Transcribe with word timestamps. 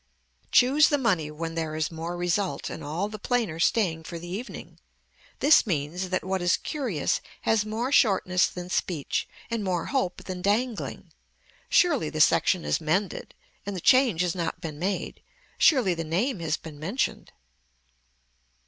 Choose 0.51 0.87
the 0.89 0.97
money 0.97 1.29
when 1.29 1.53
there 1.53 1.75
is 1.75 1.91
more 1.91 2.17
result 2.17 2.71
and 2.71 2.83
all 2.83 3.07
the 3.07 3.19
plainer 3.19 3.59
staying 3.59 4.01
for 4.03 4.17
the 4.17 4.27
evening. 4.27 4.79
This 5.41 5.67
means 5.67 6.09
that 6.09 6.23
what 6.23 6.41
is 6.41 6.57
curious 6.57 7.21
has 7.41 7.67
more 7.67 7.91
shortness 7.91 8.47
than 8.47 8.71
speech 8.71 9.29
and 9.51 9.63
more 9.63 9.85
hope 9.93 10.23
than 10.23 10.41
dangling. 10.41 11.11
Surely 11.69 12.09
the 12.09 12.19
section 12.19 12.65
is 12.65 12.81
mended 12.81 13.35
and 13.63 13.75
the 13.75 13.79
change 13.79 14.21
has 14.21 14.33
not 14.33 14.59
been 14.59 14.79
made. 14.79 15.21
Surely 15.59 15.93
the 15.93 16.03
name 16.03 16.39
has 16.39 16.57
been 16.57 16.79
mentioned. 16.79 17.31